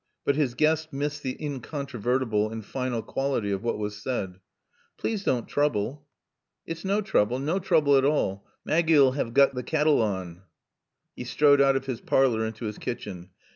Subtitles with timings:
[0.25, 4.39] But his guest missed the incontrovertible and final quality of what was said.
[4.97, 6.07] "Please don't trouble."
[6.65, 8.47] "It's naw trooble naw trooble at all.
[8.65, 10.41] Maaggie'll 'ave got kettle on."
[11.15, 13.29] He strode out of his parlor into his kitchen.